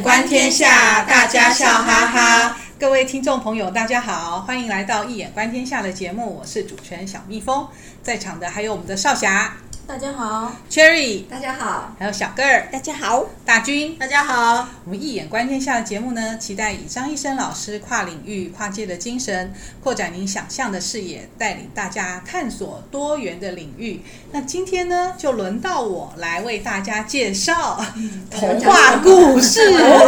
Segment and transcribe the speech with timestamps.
[0.00, 2.56] 观天下，大家笑哈哈。
[2.78, 7.66] 各位听众朋友，大家好，欢迎来到《一眼观天下》的节目，我是主持人小蜜蜂，
[8.02, 9.56] 在场的还有我们的少侠。
[9.84, 14.68] 大家好，Cherry，大家好，还有小个儿，大家好，大军，大家好。
[14.84, 19.52] 我们一眼观天下的节目呢，期待以张医生老师跨领域、跨界的精神，
[19.82, 24.00] 扩展您想象的视野，带领大家探索多元的领域。
[24.30, 27.84] 那今天呢，就轮到我来为大家介绍
[28.30, 29.60] 童话故事。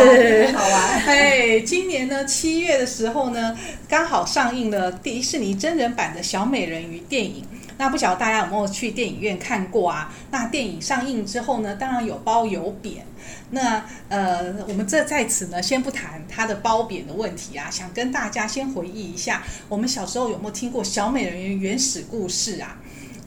[0.57, 1.03] 好玩。
[1.05, 7.45] 哎，今年呢，七月的时候呢，刚好上映了迪士尼真人版的小美人鱼电影。
[7.77, 10.13] 那不晓得大家有没有去电影院看过啊？
[10.31, 13.05] 那电影上映之后呢，当然有褒有贬。
[13.51, 22.77] 那呃，我们这在此呢，先不谈它的褒贬的问题啊，想跟大家先回忆一下，我们小时候有没有听过小美人鱼原始故事啊？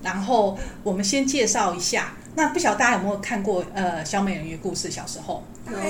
[0.07, 2.13] 然后我们先介绍一下。
[2.35, 4.91] 那不晓得大家有没有看过呃小美人鱼故事？
[4.91, 5.43] 小时候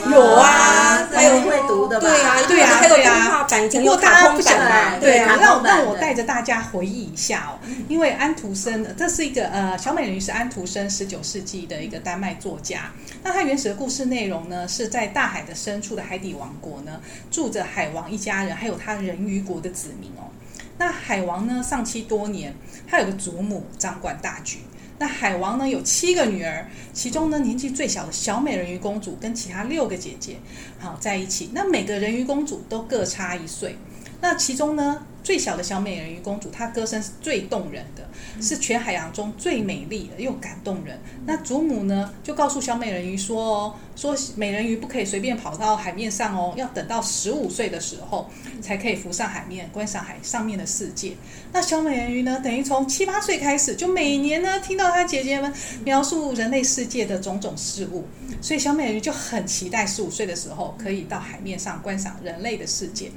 [0.09, 2.07] 有啊，还有会读的吧？
[2.07, 3.45] 对啊，对啊，对啊。
[3.69, 7.59] 不过大家不晓得，对啊，让让我带着大家回忆一下哦。
[7.89, 12.91] 因为安徒生，这是一个呃小美人鱼是安徒生十九世纪的一个丹麦作家。
[13.23, 20.31] 那他原始的故事内容呢，是在大海的深处的海底王国呢，住着海王一家人，还有他人鱼国的子民哦。
[20.77, 22.53] 那海王呢丧妻多年，
[22.87, 24.59] 他有个祖母掌管大局。
[24.99, 30.37] 那海王呢有七个女儿，其中呢年纪最小的小美人鱼公主跟其他六个姐姐
[30.79, 31.51] 好在一起。
[31.53, 33.75] 那每个人鱼公主都各差一岁。
[34.21, 38.07] 那其中呢最小的小美人鱼公主，她歌声是最动人的，
[38.41, 40.99] 是全海洋中最美丽的又感动人。
[41.25, 48.29] 那祖母呢就告诉小美人鱼说哦，说美人鱼不可以随便跑到海面上哦，要等到十五岁的时候
[48.61, 51.11] 才可以浮上海面观赏海上面的世界。
[51.51, 58.05] 那小美人鱼呢，等于从七八岁开始，就每年呢听到她姐姐们描述人类世界的种种事物，
[58.41, 63.11] 所以小美人鱼就很期待十五岁的时候可以到海面上观赏人类的世界。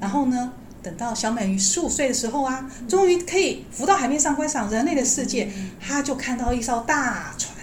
[0.00, 0.52] 然后呢，
[0.82, 7.54] 等到小美人鱼十五岁的时候啊，终于可以浮到海面上观赏人类的世界，她就看到一艘大船，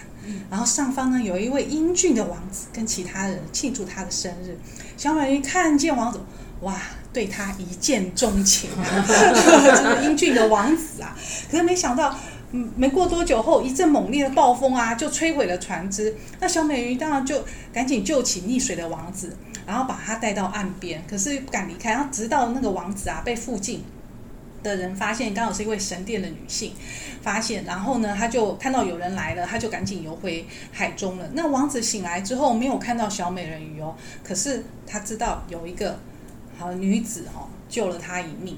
[0.50, 4.58] 然后上方呢有一位英俊的王子跟其他人庆祝他的生日。
[4.98, 6.20] 小美人鱼看见王子，
[6.62, 6.76] 哇，
[7.12, 8.84] 对他一见钟情啊，
[9.76, 11.16] 这个英俊的王子啊，
[11.50, 12.16] 可是没想到。
[12.56, 16.16] 嗯，没过多久后，一阵猛烈的暴风啊，就摧毁了船只。
[16.40, 19.36] 那小美人鱼当然就赶紧救起溺水的王子，
[19.66, 21.04] 然后把他带到岸边。
[21.10, 23.84] 可是不敢离开，然后直到那个王子啊被附近
[24.62, 26.74] 的人发现，刚好是一位神殿的女性
[27.22, 31.30] 发现，然后呢，他就看到有人来了，他就赶紧游回海中了。
[31.34, 36.00] 那王子醒来之后没有看到小美人鱼哦，可是他知道有一个
[36.58, 38.58] 好女子哦救了他一命。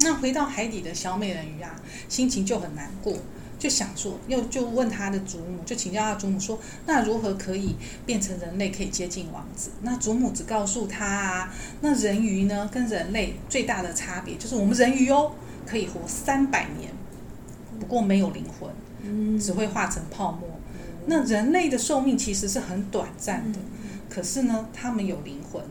[0.00, 3.16] 那回到海底的小美人鱼啊，心情就很难过，
[3.62, 9.70] 就想说，又就问他的祖母，就请教他祖母说，那如何可以变成人类，可以接近王子？
[9.82, 15.30] 那祖母只告诉他啊，那人鱼呢，跟人类最大的差别就是我们人鱼哦，
[15.64, 16.90] 可以活三百年，
[17.78, 20.48] 不过没有灵魂，只会化成泡沫。
[21.06, 23.60] 那人类的寿命其实是很短暂的，
[24.10, 25.62] 可是呢，他们有灵魂，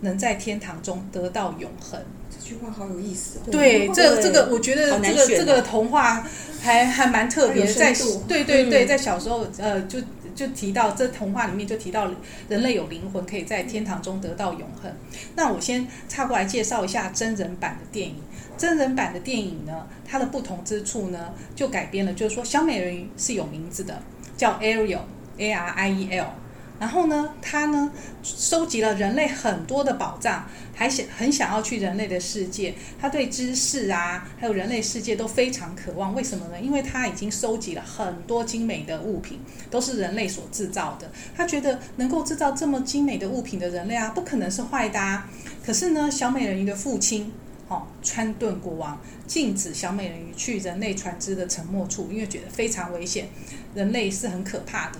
[0.00, 2.02] 能在天堂中得到永恒。
[2.38, 3.50] 这句话好有意思哦！
[3.50, 6.24] 对，这这个我觉得这个这个童话
[6.62, 7.92] 还还蛮特别，在
[8.26, 9.98] 对对对，在小时候呃就
[10.34, 12.10] 就提到这童话里面就提到
[12.48, 14.90] 人类有灵魂，可以在天堂中得到永恒。
[15.34, 18.16] 那我先插过来介绍一下真人版的电影。
[18.56, 24.02] 真人版的电影呢，它的不同之处呢，就改编了，就是说小美人鱼是有名字的，
[24.36, 26.26] 叫 Ariel，A R I E L。
[26.78, 27.90] 然后呢，他呢
[28.22, 32.72] 收集了人类很多的宝藏，还想很想要去人类的世界。
[33.00, 36.14] 他对知识啊，还有人类世界都非常渴望。
[36.14, 36.60] 为什么呢？
[36.60, 39.40] 因为他已经收集了很多精美的物品，
[39.70, 41.10] 都是人类所制造的。
[41.36, 45.28] 他觉得能够制造这么精美的物品的人类啊，不可能是坏的啊。
[45.64, 47.32] 可是呢，小美人鱼的父亲，
[47.66, 53.28] 哦，川顿国王禁止小美人鱼去人类船只的沉没处，因为觉得非常危险，
[53.74, 54.98] 人类是很可怕的。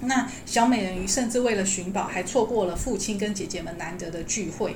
[0.00, 4.74] 那小美人鱼甚至为了寻宝，还错过了父亲跟姐姐们难得的聚会。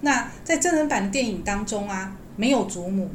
[0.00, 3.10] 那在真人版电影当中啊，没有祖母，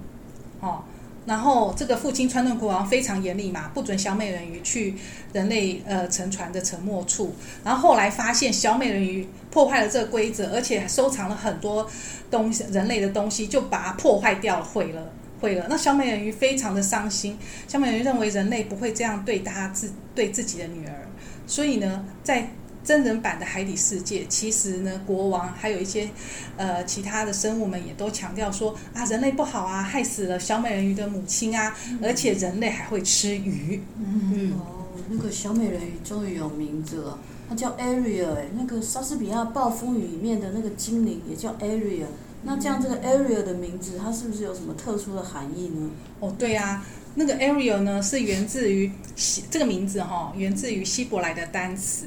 [0.61, 0.83] 哦，
[1.25, 4.95] 然后这个父亲川顿国王非常严厉嘛，不准小美人鱼去
[5.33, 7.35] 人类呃沉船的沉没处。
[7.63, 11.89] 然后后来发现小美人鱼破坏了这个规则，而且收藏了很多
[12.31, 15.67] 东西，人类的东西，就把它破坏掉了，毁了，毁了。
[15.69, 17.37] 那小美人鱼非常的伤心，
[17.67, 21.07] 小美人鱼认为人类不会这样对她自对自己的女儿。
[21.45, 22.51] 所以呢，在
[22.83, 26.09] 真人版的海底世界，其实呢，国王还有一些
[26.55, 33.81] 呃其他的生物们也都强调说啊，人类不好啊，害死了小美人鱼的母亲啊，而且人类还会吃鱼。
[33.97, 37.19] 嗯哦，那个小美人鱼终于有名字了，
[37.49, 42.07] 它叫 Ariel 哎，那个莎士比亚暴风雨里面的那个精灵也叫 Ariel。
[42.43, 45.89] 那这样这个 Ariel 的名字，它是不是有什么特殊的含义呢？
[46.19, 46.85] 哦，对啊，
[47.15, 52.05] 那个 Ariel 呢是源自于希这个名字哈、哦，源自于希伯来的单词。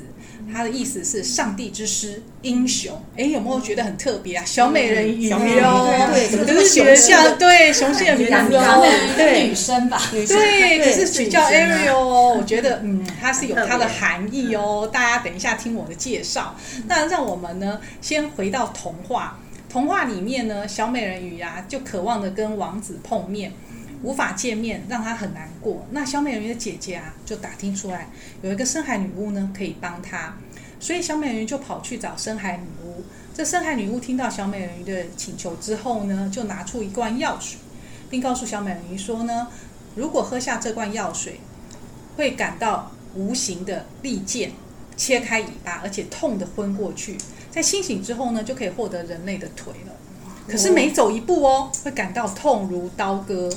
[0.50, 3.00] 它的意思是上帝之师、英雄。
[3.14, 4.44] 哎，有没有觉得很特别啊？
[4.44, 5.38] 小美人鱼哦，
[6.12, 12.36] 对，可是取像对雄性的名字哦，对女生吧，对，可是取叫 Ariel 哦。
[12.40, 14.88] 我觉得嗯，它是有它的含义哦。
[14.90, 16.56] 大家等一下听我的介绍。
[16.86, 19.38] 那让我们呢先回到童话，
[19.70, 23.52] 童话里面呢，小美人鱼啊就渴望的跟王子碰面。
[24.02, 25.86] 无法见面，让他很难过。
[25.90, 28.08] 那小美人鱼的姐姐啊，就打听出来
[28.40, 30.34] 有一个深海女巫呢，可以帮她，
[30.80, 33.04] 所以小美人鱼就跑去找深海女巫。
[33.34, 37.58] 这深海女巫听到小美人鱼的请求之后呢，就拿出一罐药水，
[38.08, 39.48] 并告诉小美人鱼说呢，
[39.94, 41.38] 如果喝下这罐药水，
[42.16, 44.52] 会感到无形的利剑
[45.00, 47.16] 切开尾巴，而且痛的昏过去。
[47.50, 49.96] 在清醒之后呢，就可以获得人类的腿了。
[50.46, 53.50] 可是每走一步哦，会感到痛如刀割。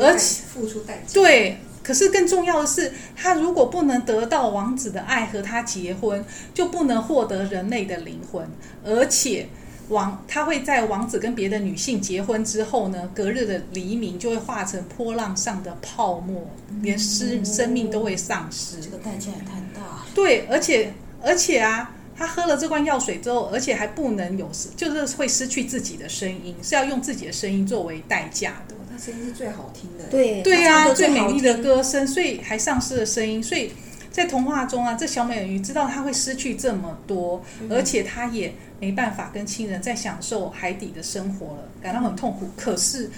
[0.00, 1.14] 而且付出代价。
[1.14, 8.44] 对，可是更重要的是，他如果不能得到王子的爱和他结婚，就不能获得人类的灵魂。
[8.84, 9.46] 而且
[9.88, 16.48] 王他会在王子跟别的女性结婚之后呢，隔日的黎明就会化成波浪上的泡沫，
[16.82, 18.80] 连生生命都会丧失。
[18.80, 20.04] 这个代价也太大。
[20.14, 20.92] 对，而且
[21.22, 28.74] 而且啊，他喝了这罐药水之后，而且还不能有失，就是会失去自己的声音，是要用自己的声音作为代价的。
[28.98, 33.42] 声音是最好听的，对对呀、啊，最美丽的歌声，所以还丧失了声音。
[33.42, 33.70] 所以
[34.10, 42.48] 在童话中啊，这小美人鱼知道她会失去这么多，嗯、而且她也没办法跟亲人再享受海底的生活了，感到很痛苦。
[42.56, 43.10] 可是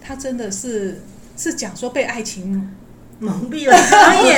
[0.00, 1.02] 他真的是
[1.36, 2.70] 是讲说被爱情。
[3.22, 4.36] 蒙蔽了双眼，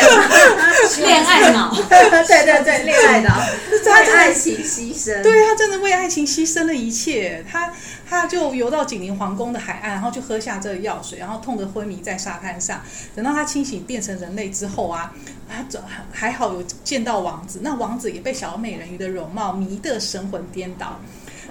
[1.01, 3.35] 恋爱脑， 对对对，恋爱脑，
[3.87, 7.73] 为爱情牺牲，对，他真的为爱情牺牲了一切，他
[8.09, 12.83] 他就游到紧邻皇宫的海岸，然后就喝下这个药水，然后痛得昏迷在沙滩上。
[13.17, 15.11] 等到他清醒变成人类之后啊，
[15.49, 21.01] 他还还好有见到王子，那王子也被小美人鱼的容貌迷得神魂颠倒。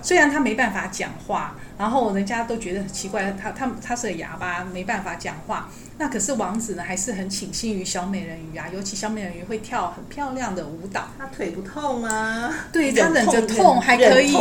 [0.02, 5.70] 虽然他没办法讲话，然后人家都觉得很奇怪，他他他是个哑巴，没办法讲话。
[5.98, 11.08] 那可是王子呢，还是很倾心于小美人鱼啊，尤其小美人鱼会跳很漂亮的舞蹈。
[11.20, 12.52] 他腿不痛啊？
[12.72, 14.36] 对，他忍着痛还可以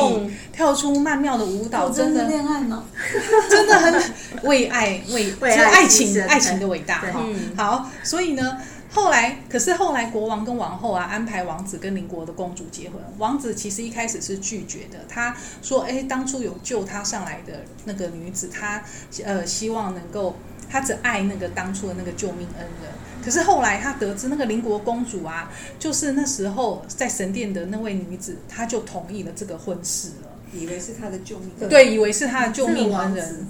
[0.53, 2.83] 跳出曼妙的舞蹈，真的恋爱脑，
[3.51, 4.03] 真的很
[4.43, 7.21] 为爱为为爱情爱情的伟大哈。
[7.23, 8.59] 嗯、好，所以呢。
[8.95, 13.01] 后来，可是后来国王跟王后啊安排王子跟邻国的公主结婚。
[13.17, 18.83] 王子其实一开始是拒绝的，他说：“哎，当初有救他上来的那个女子，他
[19.25, 20.37] 呃希望能够，
[20.69, 22.93] 他只爱那个当初的那个救命恩人。
[23.25, 33.47] 可是后来他得知那个邻国公主啊，就是那时候在神殿的那位女子，他就同意了这个婚事了，以为是他的救命，对，以为是他的救命恩人。”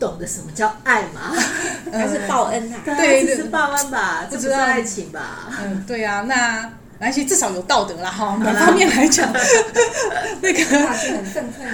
[0.00, 1.36] 懂得什么叫爱吗？
[1.92, 2.76] 还是报恩啊？
[2.96, 5.48] 对，只是报恩吧，不知道爱情吧？
[5.62, 8.36] 嗯，对啊，那而且至少有道德啦哈。
[8.36, 9.30] 某方面来讲，
[10.40, 11.68] 那个他是很愤恨。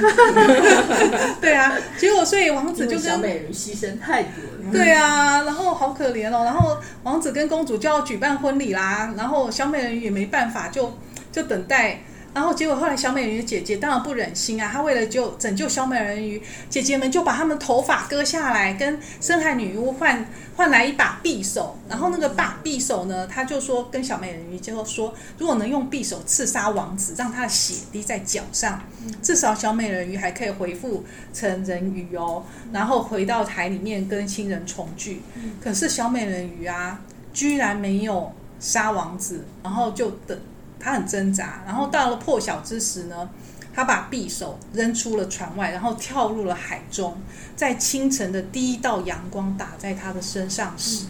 [1.41, 4.73] 对啊，结果所以王子就跟小美人牺牲太多了。
[4.73, 6.43] 对啊，然后好可怜哦。
[6.45, 10.99] 然后王子跟公主就要举办婚礼啦，然后小美人鱼也没办法，就
[11.31, 12.01] 就等待。
[12.37, 21.79] 然后结果后来小美人鱼姐姐当然不忍心啊，她为了救拯救小美人鱼姐姐们，就把她们头发割下来，跟深海女巫换换来一把匕首。
[21.89, 28.83] 然后那个把匕首呢，她就说跟小美人鱼就说，如果能用匕首刺杀王子，让他的血滴在脚上，
[29.23, 31.03] 至少小美人鱼还可以恢复
[31.33, 35.23] 成人鱼哦，然后回到海里面跟亲人重聚。
[35.59, 37.01] 可是小美人鱼啊，
[37.33, 40.39] 居然没有杀王子，然后就等。
[40.79, 43.29] 他很挣扎，然后到了破晓之时呢，
[43.75, 47.17] 他把匕首扔出了船外，然后跳入了海中。
[47.55, 51.07] 在清晨的第一道阳光打在他的身上时，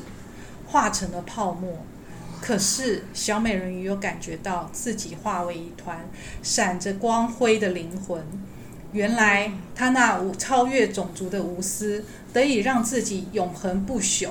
[0.67, 1.79] 化成了泡沫。
[2.41, 6.09] 可是小美人鱼又感觉到自己化为一团
[6.43, 8.23] 闪着光辉的灵魂。
[8.93, 14.31] 原来他那无超越种族的无私，得以让自己永恒不朽。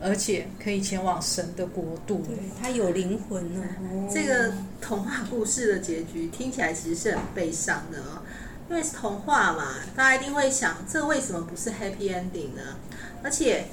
[0.00, 3.62] 而且可以前往神的国度，对，他有灵魂呢。
[3.80, 8.22] 哦、这个童话故事的结局听起来其实是很悲伤的哦，
[8.68, 12.76] 因为是童话嘛，大家一定会想，这为什么不是 happy ending 呢？
[13.22, 13.68] 而且，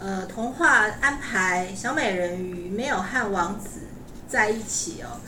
[0.00, 3.80] 呃，童话安排小美人鱼没有和王子
[4.28, 5.20] 在一起哦，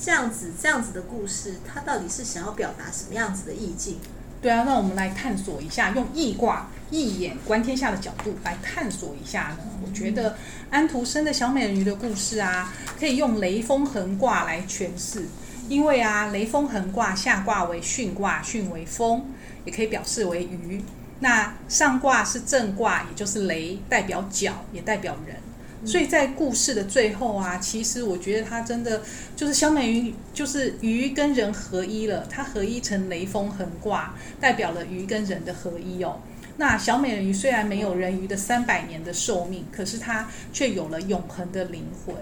[0.00, 3.98] 这样子这样子的故事，它到底是想要表达什么样子的意境？
[4.42, 9.58] 对啊，那我们来探索一下，用易卦易眼观天下的角度来探索一下呢。
[9.86, 10.36] 我觉得
[10.68, 15.28] 安徒生的小美人鱼的故事啊，可以用雷风恒卦来诠释。
[15.68, 19.24] 因为啊，雷风恒卦下卦为巽卦，巽为风，
[19.64, 20.82] 也可以表示为鱼。
[21.20, 25.36] 那上卦是震卦，也就是雷，代表角，也代表人。
[25.84, 29.02] 所以在故事的最后啊，其实我觉得它真的
[29.34, 36.20] 就是小美人鱼，就是鱼跟人合一了，它合一成雷锋横挂，代表了鱼跟人的合一哦。
[36.56, 42.14] 那小美人鱼虽然没有人鱼的三百年的寿命，可是它却有了永恒的灵魂。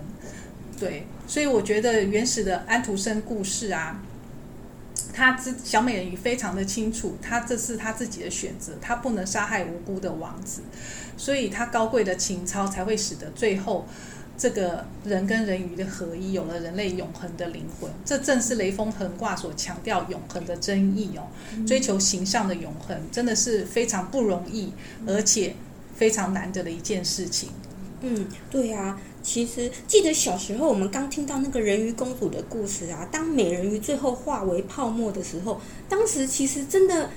[0.78, 4.00] 对，所以我觉得原始的安徒生故事啊，
[5.12, 10.62] 他知小美人鱼非常的清楚，他这是他自己的选择，他不能杀害无辜的王子，
[11.16, 13.86] 所以他高贵的情操才会使得最后
[14.38, 17.90] 这个人跟人鱼的合一，有了人类永恒的灵魂。
[18.04, 21.28] 这正是雷锋横挂所强调永恒的真义哦，
[21.66, 24.72] 追求形象的永恒，真的是非常不容易，
[25.06, 25.54] 而且
[25.94, 27.50] 非常难得的一件事情。
[28.02, 29.00] 嗯，对呀、啊。
[29.22, 37.10] 其实记得小时候我们刚听到那个人鱼公主的故事啊，当美人鱼最后化为泡沫的时候，当时其实真的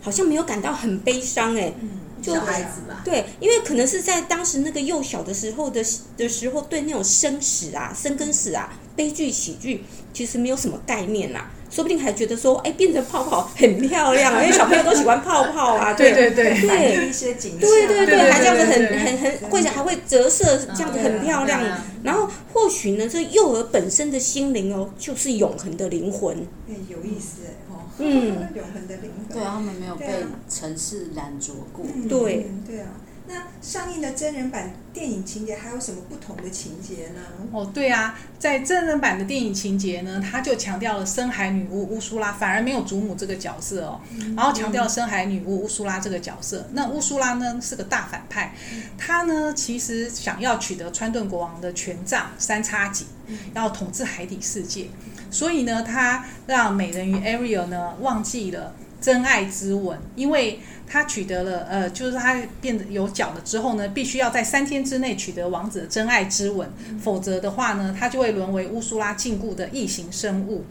[0.00, 5.84] 好像没有感到很悲伤哎，嗯，孩子吧，对，因为可能是在当时那个幼小的时候的
[6.16, 11.50] 的时候，对那种生死啊、生跟死啊、悲剧喜剧，其实没有什么概念呐、啊。
[11.70, 15.94] 说不定还觉得说，哎，变成泡泡很漂亮， 因为小朋友都喜欢泡泡啊。
[15.94, 21.60] 对对对对，对一些景象，对对对，还这样子很对对对很很会还会折射，这样子很漂亮。
[22.02, 26.36] 然后或许呢，这幼儿本身的心灵哦，就是永恒的灵魂。
[26.68, 29.36] 哎，有意思哎，哦，嗯， 永恒的灵魂。
[29.36, 30.06] 对啊，他们没有被
[30.48, 31.84] 城市染着过。
[32.08, 32.88] 对，对啊。
[33.32, 37.20] 那上映的真人版电影情节还有什么不同的情节呢？
[37.52, 44.00] 哦，对啊，在真人版的电影情节呢，他就强调了深海女巫乌苏拉，反而没有祖母这个角色哦，
[44.36, 46.68] 然后强调了深海女巫乌苏拉这个角色。
[46.72, 48.52] 那乌苏拉呢是个大反派，
[48.98, 53.06] 她呢其实想要取得川顿国王的权杖三叉戟，
[53.54, 54.88] 要统治海底世界，
[55.30, 60.60] 所以呢，她让美人鱼 Ariel 呢忘记了真爱之吻，因为。
[60.92, 66.68] 他取得了，呃，就是他变得有脚了之后呢，必须要在三天之内取得王子的真爱之吻，
[67.00, 70.64] 否则的话呢，他就会沦为乌苏拉禁锢的异形生物。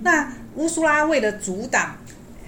[0.00, 1.98] 那乌苏拉为了阻挡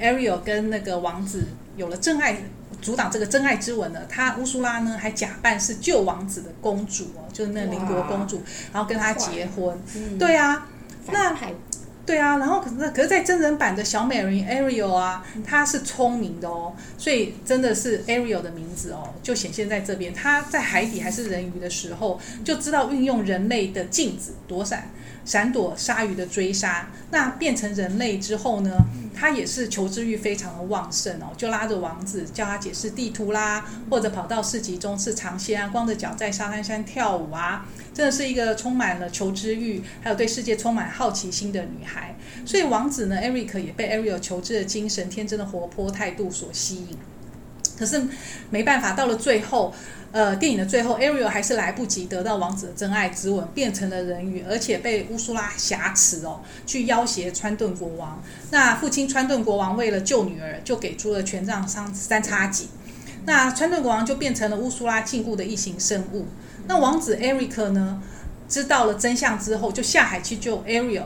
[0.00, 1.44] Ariel 跟那个王子
[1.76, 2.38] 有了真爱，
[2.80, 9.78] 阻挡这个真爱之吻呢，他乌苏拉呢还假扮是救王子的公主哦，就是那邻国公主，然后跟他结婚。
[10.18, 10.66] 对啊，
[11.12, 11.36] 那。
[12.06, 20.12] 对啊，然后可是可是，在真人版的小美人鱼 Ariel 啊，她是聪明的哦，所以真的是 Ariel 的名字哦，就显现在这边。
[20.12, 24.90] 她在海底还是人鱼的时候，就知道运用人类的镜子躲闪。
[25.22, 28.70] 闪躲鲨鱼的追杀，那变成人类之后呢，
[29.20, 42.16] 她也是求知欲非常的旺盛哦，就拉着王子叫他解释地图啦，或者跑到市集中吃尝鲜啊，光着脚在沙滩上跳舞啊，真的是一个充满了求知欲，还有对世界充满好奇心的女孩。
[42.46, 46.96] 所以王子呢，Eric 也被 Ariel 求知的精神、天真的活泼态度所吸引。
[47.80, 48.00] 可是
[48.50, 49.74] 没办法，到了最后。
[50.12, 58.20] 呃，电影的最后，Ariel 还是来不及得到王子的真爱之吻，变成了人鱼，而且被乌苏拉挟持哦，去要挟川顿国王。
[58.50, 62.70] 那父亲川顿国王为了救女儿，就给出了权杖三三叉戟。
[63.24, 66.26] 那川顿国王就变成了乌苏拉禁锢的异形生物。
[66.66, 68.02] 那王子 Eric 呢，
[68.48, 71.04] 知道了真相之后，就下海去救 Ariel，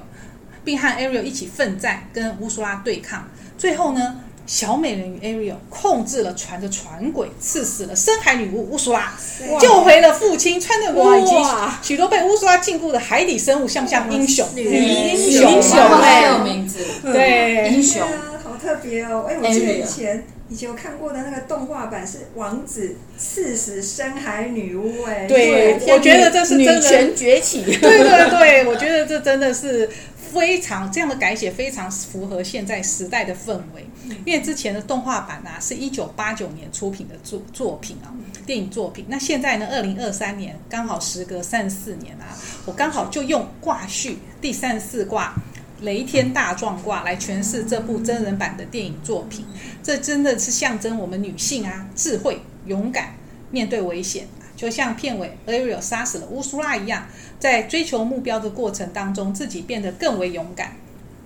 [0.64, 3.28] 并和 Ariel 一起奋战，跟乌苏拉对抗。
[3.59, 9.17] 最后呢，小美人鱼 Ariel 控制了船的船轨，刺死了深海女巫乌苏拉，
[9.59, 11.35] 救回了父亲川顿国王以及
[11.83, 14.47] 许多被乌苏拉禁锢的海底生物，像不像英雄？
[14.55, 18.03] 女英雄，英雄哎，有名字，对，英雄，
[18.43, 19.25] 好特别哦！
[19.27, 29.89] 哎，我记得以前以前我看过的那个动画版是王子刺死深海女巫，哎，对，我觉得这是女权崛起，对对对，我觉得这真的是。
[30.35, 33.87] 非常这样的改写非常符合现在时代的氛围，
[34.25, 38.12] 因为之前的动画版啊是一九八九年出品的作作品啊，
[38.46, 39.06] 电影作品。
[39.08, 45.34] 那现在呢，二零二三年刚好时隔三十四年啊，我刚好就用卦序第三十四卦
[45.82, 49.44] 雷天大壮卦来诠释这部真人版的电影作品。
[49.82, 53.14] 这真的是象征我们女性啊，智慧、勇敢，
[53.50, 54.26] 面对危险。
[54.56, 57.08] 就像片尾 Ariel 杀死了乌苏拉一样，
[57.40, 60.76] 在追求目标的过程当中，自己变得更为勇敢，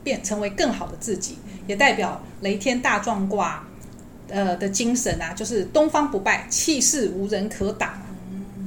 [0.02, 1.36] 变成为更好的自己，
[1.68, 3.64] 也代表雷天大壮卦，
[4.28, 8.02] 呃的精神啊，就是东方不败，气势无人可挡。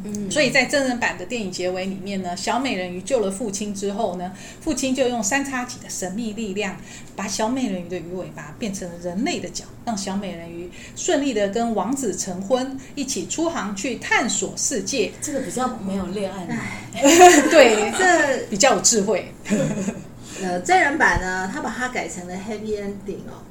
[0.03, 6.75] 嗯，所以在真人版的电影结尾里面呢，小美人鱼救了父亲之后呢，父亲就用三叉戟的神秘力量，
[7.15, 15.11] 把小美人鱼的鱼尾巴变成了人类的脚，让小美人鱼顺利的跟王子成婚，一起出航去探索世界。
[15.21, 16.47] 这个比较没有恋爱
[17.51, 19.31] 对，这比较有智慧。
[20.41, 23.43] 呃，真人版呢，他把它改成了 Happy Ending 哦，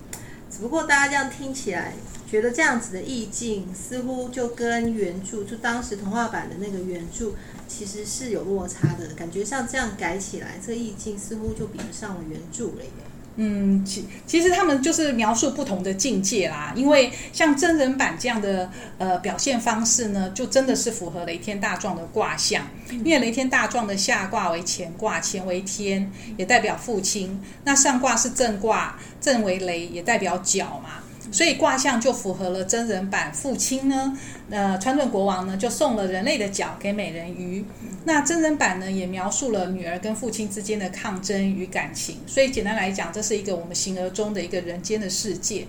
[0.51, 1.95] 只不过大家这样听起来。
[2.31, 7.33] 觉得这样子的意境似乎就跟原著，就当时童话版的那个原著，
[7.67, 9.09] 其实是有落差的。
[9.15, 13.10] 感觉像这样改起来，这意境似乎就比不上了原著了耶。
[13.37, 16.73] 嗯，其其实他们就是描述不同的境界啦。
[16.77, 22.67] 因为像真人版这样的呃表现方式呢，就真的是符合雷天大壮的卦象。
[22.91, 31.00] 因为雷天大壮的下卦为乾卦，乾为天，也代表父亲；那上卦是震卦，震为雷，也代表角嘛。
[31.33, 34.19] 所以卦象就符合了真人版父亲呢，
[34.51, 37.65] 呃，川顿国王呢就送了人类的脚给美人鱼。
[38.05, 42.19] 那真人版呢也描述了女儿跟父亲之间的抗争与感情。
[42.27, 45.67] 所以简单来讲，这是一个我们形而中的一个人间的世界。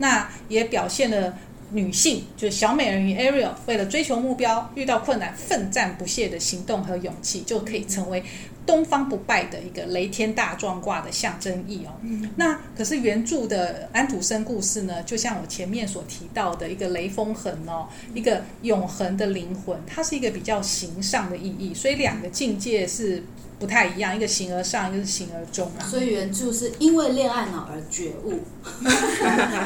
[0.00, 1.36] 那也表现了
[1.72, 8.22] 女性，就是小美人鱼 Ariel 为了追求目标，遇到困难奋战不懈的行动和勇气，就可以成为。
[8.66, 11.96] 东方不败的一个雷天大壮卦的象征意哦，
[12.36, 23.24] 那可是原著的安徒生故事呢，就像我前面所提到的一个雷锋痕哦，一个永恒的灵魂，它是一个比较形上的意义，所以两个境界是
[23.58, 25.84] 不太一样，一个形而上，一个是形而中啊。
[25.84, 28.40] 所以原著是因为恋爱脑而觉悟，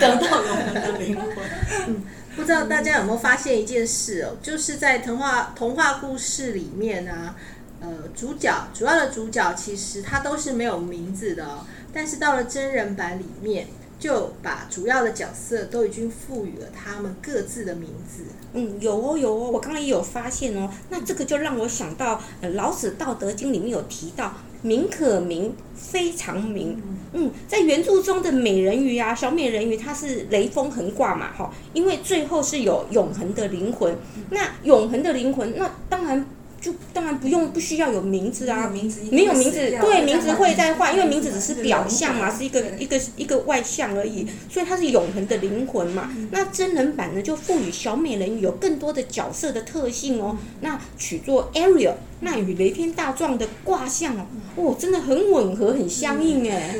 [0.00, 1.34] 得到永恒的灵魂。
[1.88, 2.02] 嗯，
[2.34, 7.36] 不知道大家有没有发现一件事哦，就是在童话童话故事里面啊。
[7.84, 13.66] 呃，主角主要的主角其实他都是没有名字的哦，但是到了真人版里面，
[14.02, 18.24] 就把主要的角色都已经赋予了他们各自的名字。
[18.52, 20.68] 嗯，有哦有哦，我刚刚也有发现哦。
[20.90, 26.82] 那这个就让我想到，呃，老子《道德经》里面有提到“名可名，非常名”。
[27.14, 33.96] 嗯，在原著中的美人鱼啊，小美人鱼，它是雷锋横挂嘛，哈，因为最后是有永恒的灵魂。
[34.30, 36.26] 那永恒的灵魂，那当然。
[36.62, 46.08] 就当然不用，不需要有名字啊，没有名字，没有名字，对，名字会再换，因为名字只是表象嘛，是一个一个一个外象而已，所以它是永恒的灵魂嘛。
[46.30, 50.38] 那真人版呢，就赋予小美人鱼有更多的角色的特性哦。
[50.60, 56.76] 那取作 Ariel，那与雷天大壮的卦象哦，哦，真的很吻合，很相应哎。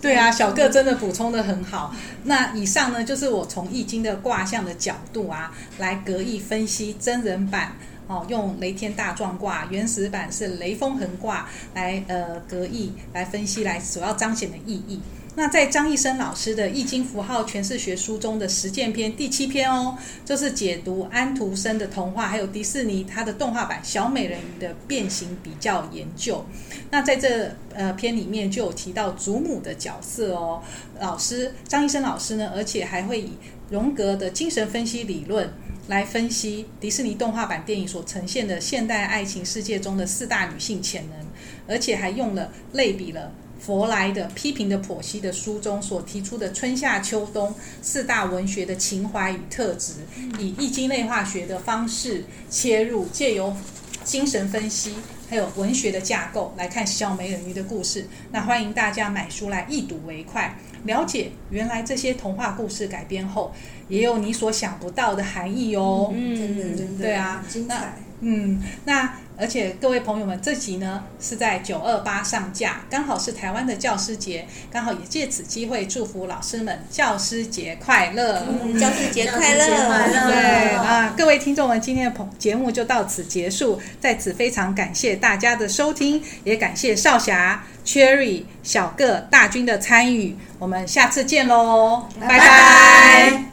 [0.00, 1.92] 对啊，小个真的补充的很好。
[2.22, 7.72] 那以上呢，就是我从易经的卦象的角度啊，来格义分析真人版。
[8.12, 15.00] 哦，用雷天大壮卦，原始版是雷风恒卦来呃格义来分析，来主要彰显的意义。
[15.34, 19.96] 那在张易生老师的《易经符号诠释学》书中的实践篇第七篇哦，
[20.26, 26.44] 就是解读安徒生的童话，还有迪士尼它的动画版《小美人鱼》的变形比较研究。
[26.90, 30.60] 那在这呃篇里面就有提到祖母的角色哦，
[31.00, 33.30] 老师张易生老师呢，而且还会以
[33.70, 35.50] 荣格的精神分析理论。
[35.88, 41.26] 来分析迪士尼动画版电影所呈现的现代爱情世界中的四大女性潜能，
[41.66, 49.94] 而且还用了类比了佛莱的批评的剖析的书中所提出的春夏秋冬四大文学的情怀与特质，
[50.38, 53.56] 以易经类化学的方式切入，借由
[54.04, 54.94] 精神分析
[55.32, 58.06] 还有文学的架构来看小美人鱼的故事。
[58.32, 60.54] 那欢迎大家买书来一睹为快。
[60.84, 63.50] 了解原来这些童话故事改编后，
[63.88, 66.12] 也有你所想不到的含义哦。
[66.14, 67.94] 嗯，真的真的，对啊，精彩。
[68.20, 78.44] 嗯，那而且各位朋友们，这集呢是在九二八上架，刚好是台湾的教师节，刚好也借此机会祝福老师们教师节快乐。
[78.48, 79.66] 嗯，教师节快乐。
[79.66, 92.38] 对啊，各位听众们，今天的节目就到此结束，在此非常感谢大家的收听，也感谢少侠、Cherry、小个、大军的参与，我们下次见喽，拜拜。
[92.38, 93.51] 拜拜。